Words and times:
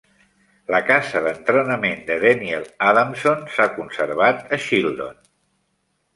La 0.75 0.77
casa 0.85 1.19
d'Entrenament 1.25 2.01
de 2.07 2.17
Daniel 2.23 2.65
Adamson 2.93 3.45
s'ha 3.59 3.69
conservat 3.77 4.43
a 4.53 4.61
Shildon 4.67 5.23